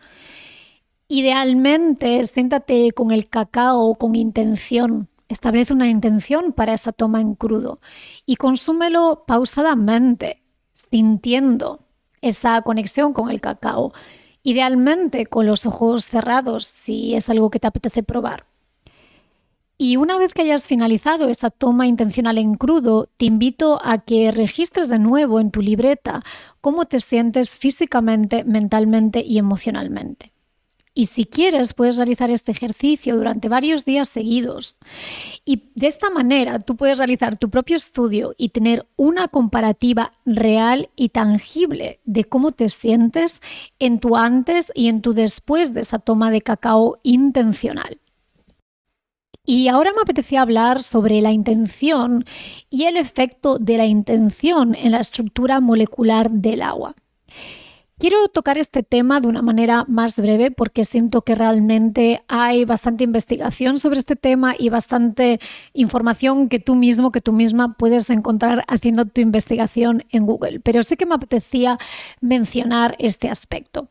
Idealmente, 1.11 2.23
siéntate 2.27 2.91
con 2.91 3.09
el 3.09 3.29
cacao 3.29 3.95
con 3.95 4.13
intención. 4.13 5.07
Establece 5.27 5.73
una 5.73 5.89
intención 5.89 6.53
para 6.53 6.75
esa 6.75 6.91
toma 6.91 7.19
en 7.19 7.33
crudo 7.33 7.79
y 8.27 8.35
consúmelo 8.35 9.23
pausadamente, 9.25 10.43
sintiendo 10.73 11.79
esa 12.21 12.61
conexión 12.61 13.13
con 13.13 13.31
el 13.31 13.41
cacao. 13.41 13.91
Idealmente 14.43 15.25
con 15.25 15.47
los 15.47 15.65
ojos 15.65 16.05
cerrados, 16.05 16.67
si 16.67 17.15
es 17.15 17.27
algo 17.27 17.49
que 17.49 17.59
te 17.59 17.65
apetece 17.65 18.03
probar. 18.03 18.45
Y 19.79 19.97
una 19.97 20.19
vez 20.19 20.35
que 20.35 20.43
hayas 20.43 20.67
finalizado 20.67 21.27
esa 21.27 21.49
toma 21.49 21.87
intencional 21.87 22.37
en 22.37 22.53
crudo, 22.53 23.09
te 23.17 23.25
invito 23.25 23.81
a 23.83 23.97
que 23.97 24.29
registres 24.31 24.89
de 24.89 24.99
nuevo 24.99 25.39
en 25.39 25.49
tu 25.49 25.63
libreta 25.63 26.21
cómo 26.61 26.85
te 26.85 26.99
sientes 26.99 27.57
físicamente, 27.57 28.43
mentalmente 28.43 29.21
y 29.21 29.39
emocionalmente. 29.39 30.33
Y 30.99 31.05
si 31.05 31.23
quieres, 31.23 31.73
puedes 31.73 31.95
realizar 31.95 32.29
este 32.29 32.51
ejercicio 32.51 33.15
durante 33.15 33.47
varios 33.47 33.85
días 33.85 34.09
seguidos. 34.09 34.75
Y 35.45 35.71
de 35.73 35.87
esta 35.87 36.09
manera 36.09 36.59
tú 36.59 36.75
puedes 36.75 36.97
realizar 36.97 37.37
tu 37.37 37.49
propio 37.49 37.77
estudio 37.77 38.35
y 38.37 38.49
tener 38.49 38.85
una 38.97 39.29
comparativa 39.29 40.11
real 40.25 40.89
y 40.97 41.07
tangible 41.07 42.01
de 42.03 42.25
cómo 42.25 42.51
te 42.51 42.67
sientes 42.67 43.39
en 43.79 44.01
tu 44.01 44.17
antes 44.17 44.73
y 44.75 44.89
en 44.89 45.01
tu 45.01 45.13
después 45.13 45.73
de 45.73 45.79
esa 45.79 45.99
toma 45.99 46.31
de 46.31 46.41
cacao 46.41 46.99
intencional. 47.03 48.01
Y 49.45 49.69
ahora 49.69 49.93
me 49.93 50.01
apetecía 50.01 50.41
hablar 50.41 50.83
sobre 50.83 51.21
la 51.21 51.31
intención 51.31 52.25
y 52.69 52.83
el 52.83 52.97
efecto 52.97 53.57
de 53.57 53.77
la 53.77 53.85
intención 53.85 54.75
en 54.75 54.91
la 54.91 54.99
estructura 54.99 55.61
molecular 55.61 56.29
del 56.29 56.61
agua. 56.61 56.93
Quiero 57.99 58.29
tocar 58.29 58.57
este 58.57 58.81
tema 58.81 59.19
de 59.19 59.27
una 59.27 59.41
manera 59.41 59.83
más 59.89 60.15
breve 60.15 60.51
porque 60.51 60.85
siento 60.85 61.23
que 61.23 61.35
realmente 61.35 62.23
hay 62.29 62.63
bastante 62.63 63.03
investigación 63.03 63.77
sobre 63.77 63.99
este 63.99 64.15
tema 64.15 64.55
y 64.57 64.69
bastante 64.69 65.41
información 65.73 66.47
que 66.47 66.61
tú 66.61 66.77
mismo, 66.77 67.11
que 67.11 67.19
tú 67.19 67.33
misma 67.33 67.73
puedes 67.73 68.09
encontrar 68.09 68.63
haciendo 68.69 69.03
tu 69.03 69.19
investigación 69.19 70.05
en 70.11 70.25
Google. 70.25 70.61
Pero 70.61 70.81
sé 70.83 70.95
que 70.95 71.05
me 71.05 71.15
apetecía 71.15 71.77
mencionar 72.21 72.95
este 72.99 73.27
aspecto. 73.27 73.89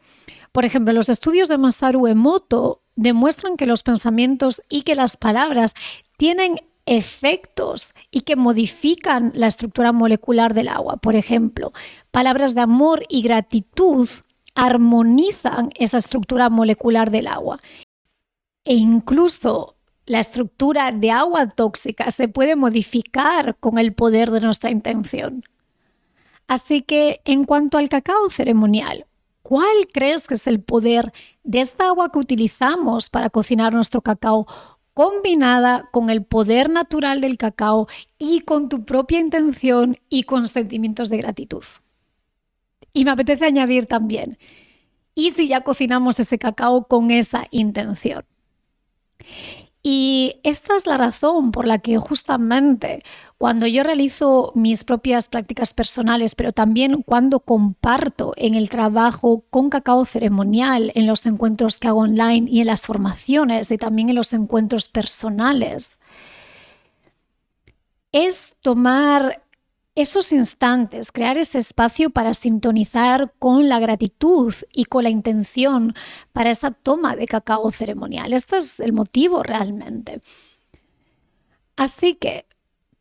Por 0.52 0.64
ejemplo, 0.64 0.94
los 0.94 1.10
estudios 1.10 1.50
de 1.50 1.58
Masaru 1.58 2.06
Emoto 2.06 2.80
demuestran 2.96 3.58
que 3.58 3.66
los 3.66 3.82
pensamientos 3.82 4.62
y 4.70 4.84
que 4.84 4.94
las 4.94 5.18
palabras 5.18 5.74
tienen 6.16 6.56
efectos 6.88 7.92
y 8.10 8.22
que 8.22 8.34
modifican 8.34 9.30
la 9.34 9.46
estructura 9.46 9.92
molecular 9.92 10.54
del 10.54 10.68
agua. 10.68 10.96
Por 10.96 11.16
ejemplo, 11.16 11.70
palabras 12.10 12.54
de 12.54 12.62
amor 12.62 13.02
y 13.10 13.20
gratitud 13.20 14.08
armonizan 14.54 15.70
esa 15.76 15.98
estructura 15.98 16.48
molecular 16.48 17.10
del 17.10 17.26
agua. 17.26 17.60
E 18.64 18.74
incluso 18.74 19.76
la 20.06 20.20
estructura 20.20 20.90
de 20.90 21.10
agua 21.10 21.46
tóxica 21.48 22.10
se 22.10 22.28
puede 22.28 22.56
modificar 22.56 23.56
con 23.60 23.78
el 23.78 23.92
poder 23.92 24.30
de 24.30 24.40
nuestra 24.40 24.70
intención. 24.70 25.44
Así 26.46 26.80
que 26.80 27.20
en 27.26 27.44
cuanto 27.44 27.76
al 27.76 27.90
cacao 27.90 28.30
ceremonial, 28.30 29.06
¿cuál 29.42 29.86
crees 29.92 30.26
que 30.26 30.34
es 30.34 30.46
el 30.46 30.62
poder 30.62 31.12
de 31.44 31.60
esta 31.60 31.88
agua 31.88 32.10
que 32.10 32.18
utilizamos 32.18 33.10
para 33.10 33.28
cocinar 33.28 33.74
nuestro 33.74 34.00
cacao 34.00 34.46
combinada 34.98 35.88
con 35.92 36.10
el 36.10 36.24
poder 36.24 36.68
natural 36.68 37.20
del 37.20 37.36
cacao 37.36 37.86
y 38.18 38.40
con 38.40 38.68
tu 38.68 38.84
propia 38.84 39.20
intención 39.20 39.96
y 40.08 40.24
con 40.24 40.48
sentimientos 40.48 41.08
de 41.08 41.18
gratitud. 41.18 41.62
Y 42.92 43.04
me 43.04 43.12
apetece 43.12 43.44
añadir 43.44 43.86
también, 43.86 44.38
¿y 45.14 45.30
si 45.30 45.46
ya 45.46 45.60
cocinamos 45.60 46.18
ese 46.18 46.36
cacao 46.36 46.88
con 46.88 47.12
esa 47.12 47.46
intención? 47.52 48.24
Y 49.82 50.40
esta 50.42 50.76
es 50.76 50.86
la 50.86 50.96
razón 50.96 51.52
por 51.52 51.66
la 51.66 51.78
que 51.78 51.98
justamente 51.98 53.04
cuando 53.38 53.66
yo 53.66 53.84
realizo 53.84 54.52
mis 54.56 54.82
propias 54.82 55.28
prácticas 55.28 55.72
personales, 55.72 56.34
pero 56.34 56.52
también 56.52 57.02
cuando 57.02 57.40
comparto 57.40 58.32
en 58.36 58.56
el 58.56 58.68
trabajo 58.70 59.44
con 59.50 59.70
cacao 59.70 60.04
ceremonial, 60.04 60.90
en 60.96 61.06
los 61.06 61.24
encuentros 61.26 61.78
que 61.78 61.88
hago 61.88 62.00
online 62.00 62.50
y 62.50 62.60
en 62.60 62.66
las 62.66 62.86
formaciones 62.86 63.70
y 63.70 63.78
también 63.78 64.08
en 64.08 64.16
los 64.16 64.32
encuentros 64.32 64.88
personales, 64.88 65.98
es 68.10 68.56
tomar 68.62 69.42
esos 70.00 70.32
instantes, 70.32 71.10
crear 71.10 71.38
ese 71.38 71.58
espacio 71.58 72.10
para 72.10 72.32
sintonizar 72.32 73.32
con 73.40 73.68
la 73.68 73.80
gratitud 73.80 74.54
y 74.72 74.84
con 74.84 75.02
la 75.02 75.10
intención 75.10 75.94
para 76.32 76.50
esa 76.50 76.70
toma 76.70 77.16
de 77.16 77.26
cacao 77.26 77.70
ceremonial. 77.72 78.32
Este 78.32 78.58
es 78.58 78.78
el 78.78 78.92
motivo 78.92 79.42
realmente. 79.42 80.20
Así 81.76 82.14
que 82.14 82.46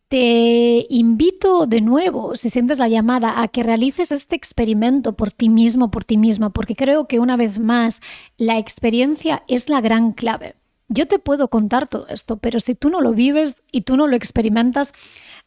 te 0.08 0.88
invito 0.90 1.68
de 1.68 1.82
nuevo, 1.82 2.36
si 2.36 2.50
sientes 2.50 2.80
la 2.80 2.88
llamada, 2.88 3.42
a 3.42 3.48
que 3.48 3.62
realices 3.62 4.12
este 4.12 4.36
experimento 4.36 5.14
por 5.14 5.32
ti 5.32 5.50
mismo, 5.50 5.92
por 5.92 6.04
ti 6.04 6.18
misma, 6.18 6.52
porque 6.52 6.76
creo 6.76 7.08
que 7.08 7.20
una 7.20 7.38
vez 7.38 7.60
más 7.60 8.00
la 8.38 8.58
experiencia 8.58 9.44
es 9.48 9.70
la 9.70 9.82
gran 9.82 10.14
clave. 10.14 10.56
Yo 10.90 11.08
te 11.08 11.20
puedo 11.20 11.50
contar 11.50 11.88
todo 11.88 12.08
esto, 12.08 12.38
pero 12.38 12.60
si 12.60 12.74
tú 12.74 12.90
no 12.90 13.02
lo 13.02 13.12
vives 13.12 13.62
y 13.72 13.82
tú 13.82 13.98
no 13.98 14.08
lo 14.08 14.16
experimentas, 14.16 14.94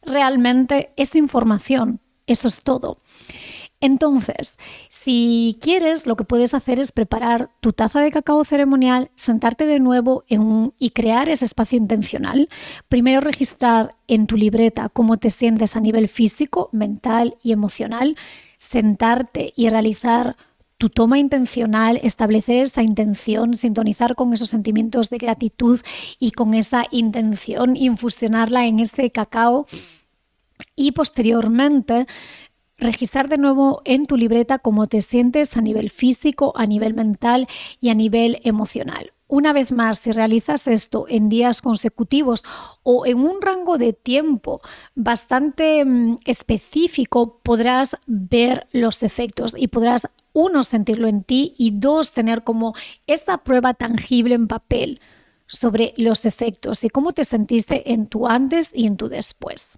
realmente 0.01 0.93
es 0.95 1.15
información. 1.15 1.99
Eso 2.27 2.47
es 2.47 2.61
todo. 2.61 2.99
Entonces, 3.83 4.57
si 4.89 5.57
quieres, 5.59 6.05
lo 6.05 6.15
que 6.15 6.23
puedes 6.23 6.53
hacer 6.53 6.79
es 6.79 6.91
preparar 6.91 7.49
tu 7.61 7.73
taza 7.73 7.99
de 7.99 8.11
cacao 8.11 8.43
ceremonial, 8.45 9.09
sentarte 9.15 9.65
de 9.65 9.79
nuevo 9.79 10.23
y 10.77 10.91
crear 10.91 11.29
ese 11.29 11.45
espacio 11.45 11.79
intencional. 11.79 12.47
Primero 12.89 13.21
registrar 13.21 13.95
en 14.07 14.27
tu 14.27 14.37
libreta 14.37 14.89
cómo 14.89 15.17
te 15.17 15.31
sientes 15.31 15.75
a 15.75 15.79
nivel 15.79 16.09
físico, 16.09 16.69
mental 16.71 17.37
y 17.41 17.53
emocional. 17.53 18.15
Sentarte 18.57 19.51
y 19.55 19.69
realizar 19.69 20.37
tu 20.81 20.89
toma 20.89 21.19
intencional, 21.19 21.99
establecer 22.01 22.57
esa 22.57 22.81
intención, 22.81 23.55
sintonizar 23.55 24.15
con 24.15 24.33
esos 24.33 24.49
sentimientos 24.49 25.11
de 25.11 25.19
gratitud 25.19 25.79
y 26.17 26.31
con 26.31 26.55
esa 26.55 26.85
intención, 26.89 27.77
infusionarla 27.77 28.65
en 28.65 28.79
este 28.79 29.11
cacao 29.11 29.67
y 30.75 30.93
posteriormente 30.93 32.07
registrar 32.79 33.29
de 33.29 33.37
nuevo 33.37 33.83
en 33.85 34.07
tu 34.07 34.17
libreta 34.17 34.57
cómo 34.57 34.87
te 34.87 35.01
sientes 35.01 35.55
a 35.55 35.61
nivel 35.61 35.91
físico, 35.91 36.51
a 36.55 36.65
nivel 36.65 36.95
mental 36.95 37.47
y 37.79 37.89
a 37.89 37.93
nivel 37.93 38.39
emocional. 38.43 39.13
Una 39.31 39.53
vez 39.53 39.71
más, 39.71 39.99
si 39.99 40.11
realizas 40.11 40.67
esto 40.67 41.05
en 41.07 41.29
días 41.29 41.61
consecutivos 41.61 42.43
o 42.83 43.05
en 43.05 43.19
un 43.19 43.41
rango 43.41 43.77
de 43.77 43.93
tiempo 43.93 44.59
bastante 44.93 45.85
mm, 45.85 46.17
específico, 46.25 47.39
podrás 47.41 47.95
ver 48.07 48.67
los 48.73 49.03
efectos 49.03 49.55
y 49.57 49.69
podrás, 49.69 50.09
uno, 50.33 50.63
sentirlo 50.63 51.07
en 51.07 51.23
ti 51.23 51.53
y 51.57 51.71
dos, 51.71 52.11
tener 52.11 52.43
como 52.43 52.75
esa 53.07 53.37
prueba 53.37 53.73
tangible 53.73 54.35
en 54.35 54.49
papel 54.49 54.99
sobre 55.47 55.93
los 55.95 56.25
efectos 56.25 56.83
y 56.83 56.89
cómo 56.89 57.13
te 57.13 57.23
sentiste 57.23 57.93
en 57.93 58.07
tu 58.07 58.27
antes 58.27 58.71
y 58.73 58.85
en 58.85 58.97
tu 58.97 59.07
después. 59.07 59.77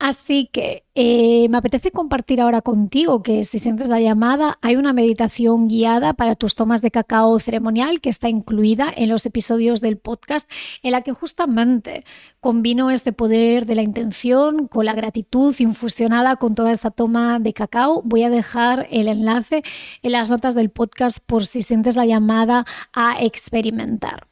Así 0.00 0.48
que 0.52 0.84
eh, 0.94 1.48
me 1.48 1.58
apetece 1.58 1.90
compartir 1.90 2.40
ahora 2.40 2.62
contigo 2.62 3.24
que 3.24 3.42
si 3.42 3.58
sientes 3.58 3.88
la 3.88 4.00
llamada, 4.00 4.56
hay 4.62 4.76
una 4.76 4.92
meditación 4.92 5.66
guiada 5.66 6.14
para 6.14 6.36
tus 6.36 6.54
tomas 6.54 6.82
de 6.82 6.92
cacao 6.92 7.36
ceremonial 7.40 8.00
que 8.00 8.08
está 8.08 8.28
incluida 8.28 8.92
en 8.96 9.08
los 9.08 9.26
episodios 9.26 9.80
del 9.80 9.98
podcast, 9.98 10.48
en 10.84 10.92
la 10.92 11.02
que 11.02 11.12
justamente 11.12 12.04
combino 12.38 12.92
este 12.92 13.12
poder 13.12 13.66
de 13.66 13.74
la 13.74 13.82
intención 13.82 14.68
con 14.68 14.84
la 14.86 14.94
gratitud 14.94 15.52
infusionada 15.58 16.36
con 16.36 16.54
toda 16.54 16.70
esa 16.70 16.92
toma 16.92 17.40
de 17.40 17.52
cacao. 17.52 18.00
Voy 18.04 18.22
a 18.22 18.30
dejar 18.30 18.86
el 18.92 19.08
enlace 19.08 19.64
en 20.02 20.12
las 20.12 20.30
notas 20.30 20.54
del 20.54 20.70
podcast 20.70 21.18
por 21.26 21.44
si 21.44 21.64
sientes 21.64 21.96
la 21.96 22.06
llamada 22.06 22.64
a 22.92 23.20
experimentar. 23.20 24.28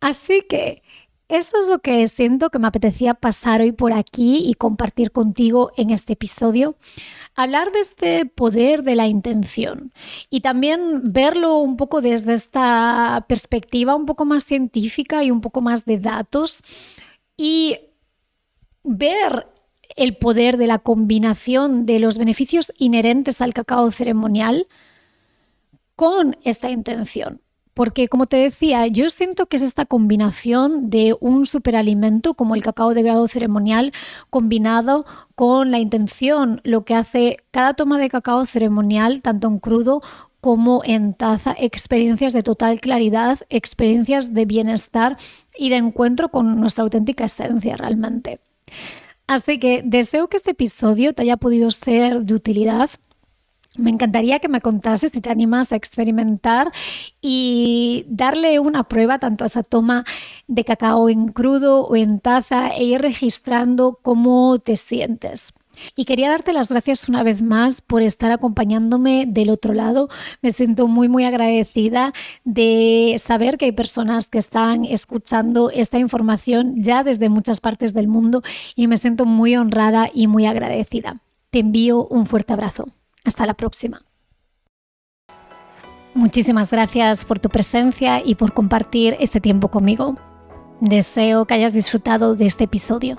Así 0.00 0.42
que 0.46 0.82
eso 1.30 1.58
es 1.60 1.68
lo 1.68 1.78
que 1.78 2.04
siento 2.06 2.50
que 2.50 2.58
me 2.58 2.66
apetecía 2.66 3.14
pasar 3.14 3.60
hoy 3.60 3.70
por 3.70 3.92
aquí 3.92 4.42
y 4.44 4.54
compartir 4.54 5.12
contigo 5.12 5.70
en 5.76 5.90
este 5.90 6.14
episodio. 6.14 6.76
Hablar 7.36 7.70
de 7.70 7.78
este 7.78 8.26
poder 8.26 8.82
de 8.82 8.96
la 8.96 9.06
intención 9.06 9.92
y 10.28 10.40
también 10.40 11.12
verlo 11.12 11.56
un 11.58 11.76
poco 11.76 12.00
desde 12.00 12.34
esta 12.34 13.24
perspectiva 13.28 13.94
un 13.94 14.06
poco 14.06 14.24
más 14.24 14.44
científica 14.44 15.22
y 15.22 15.30
un 15.30 15.40
poco 15.40 15.60
más 15.60 15.84
de 15.84 15.98
datos 15.98 16.62
y 17.36 17.78
ver 18.82 19.46
el 19.96 20.16
poder 20.16 20.56
de 20.56 20.66
la 20.66 20.80
combinación 20.80 21.86
de 21.86 22.00
los 22.00 22.18
beneficios 22.18 22.72
inherentes 22.76 23.40
al 23.40 23.54
cacao 23.54 23.90
ceremonial 23.92 24.66
con 25.94 26.36
esta 26.42 26.70
intención. 26.70 27.40
Porque, 27.74 28.08
como 28.08 28.26
te 28.26 28.36
decía, 28.36 28.86
yo 28.86 29.10
siento 29.10 29.46
que 29.46 29.56
es 29.56 29.62
esta 29.62 29.86
combinación 29.86 30.90
de 30.90 31.16
un 31.20 31.46
superalimento 31.46 32.34
como 32.34 32.54
el 32.54 32.62
cacao 32.62 32.94
de 32.94 33.02
grado 33.02 33.28
ceremonial 33.28 33.92
combinado 34.28 35.06
con 35.34 35.70
la 35.70 35.78
intención, 35.78 36.60
lo 36.64 36.84
que 36.84 36.94
hace 36.94 37.38
cada 37.50 37.74
toma 37.74 37.98
de 37.98 38.10
cacao 38.10 38.44
ceremonial, 38.44 39.22
tanto 39.22 39.48
en 39.48 39.58
crudo 39.58 40.02
como 40.40 40.82
en 40.84 41.14
taza, 41.14 41.54
experiencias 41.58 42.32
de 42.32 42.42
total 42.42 42.80
claridad, 42.80 43.38
experiencias 43.50 44.32
de 44.32 44.46
bienestar 44.46 45.16
y 45.56 45.68
de 45.68 45.76
encuentro 45.76 46.30
con 46.30 46.58
nuestra 46.58 46.84
auténtica 46.84 47.26
esencia 47.26 47.76
realmente. 47.76 48.40
Así 49.26 49.58
que 49.58 49.82
deseo 49.84 50.28
que 50.28 50.36
este 50.36 50.52
episodio 50.52 51.12
te 51.12 51.22
haya 51.22 51.36
podido 51.36 51.70
ser 51.70 52.24
de 52.24 52.34
utilidad 52.34 52.90
me 53.76 53.90
encantaría 53.90 54.40
que 54.40 54.48
me 54.48 54.60
contases 54.60 55.12
si 55.12 55.20
te 55.20 55.30
animas 55.30 55.72
a 55.72 55.76
experimentar 55.76 56.72
y 57.20 58.04
darle 58.08 58.58
una 58.58 58.84
prueba 58.84 59.18
tanto 59.18 59.44
a 59.44 59.46
esa 59.46 59.62
toma 59.62 60.04
de 60.48 60.64
cacao 60.64 61.08
en 61.08 61.28
crudo 61.28 61.86
o 61.86 61.94
en 61.94 62.18
taza 62.18 62.68
e 62.68 62.84
ir 62.84 63.00
registrando 63.00 63.98
cómo 64.02 64.58
te 64.58 64.76
sientes. 64.76 65.52
Y 65.96 66.04
quería 66.04 66.28
darte 66.28 66.52
las 66.52 66.68
gracias 66.68 67.08
una 67.08 67.22
vez 67.22 67.42
más 67.42 67.80
por 67.80 68.02
estar 68.02 68.32
acompañándome 68.32 69.24
del 69.26 69.50
otro 69.50 69.72
lado. 69.72 70.08
Me 70.42 70.52
siento 70.52 70.88
muy, 70.88 71.08
muy 71.08 71.24
agradecida 71.24 72.12
de 72.44 73.16
saber 73.24 73.56
que 73.56 73.66
hay 73.66 73.72
personas 73.72 74.28
que 74.28 74.38
están 74.38 74.84
escuchando 74.84 75.70
esta 75.70 75.98
información 75.98 76.82
ya 76.82 77.04
desde 77.04 77.28
muchas 77.28 77.60
partes 77.60 77.94
del 77.94 78.08
mundo 78.08 78.42
y 78.74 78.88
me 78.88 78.98
siento 78.98 79.26
muy 79.26 79.56
honrada 79.56 80.10
y 80.12 80.26
muy 80.26 80.44
agradecida. 80.44 81.20
Te 81.50 81.60
envío 81.60 82.06
un 82.06 82.26
fuerte 82.26 82.52
abrazo. 82.52 82.88
Hasta 83.24 83.46
la 83.46 83.54
próxima. 83.54 84.02
Muchísimas 86.14 86.70
gracias 86.70 87.24
por 87.24 87.38
tu 87.38 87.48
presencia 87.48 88.20
y 88.24 88.34
por 88.34 88.52
compartir 88.52 89.16
este 89.20 89.40
tiempo 89.40 89.68
conmigo. 89.68 90.16
Deseo 90.80 91.46
que 91.46 91.54
hayas 91.54 91.72
disfrutado 91.72 92.34
de 92.34 92.46
este 92.46 92.64
episodio. 92.64 93.16